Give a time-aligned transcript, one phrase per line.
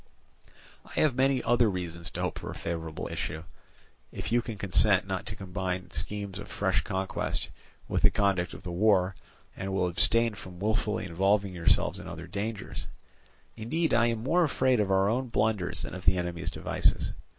[0.83, 3.43] "I have many other reasons to hope for a favourable issue,
[4.11, 7.49] if you can consent not to combine schemes of fresh conquest
[7.87, 9.13] with the conduct of the war,
[9.55, 12.87] and will abstain from wilfully involving yourselves in other dangers;
[13.55, 17.13] indeed, I am more afraid of our own blunders than of the enemy's devices.